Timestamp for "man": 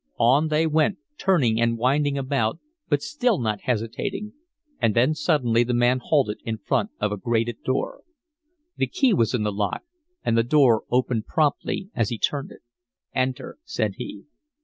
5.75-5.99